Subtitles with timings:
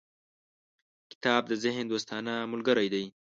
[1.11, 3.05] •کتاب د ذهن دوستانه ملګری دی.